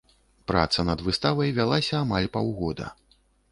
[0.51, 2.91] Праца над выставай вялася амаль паўгода.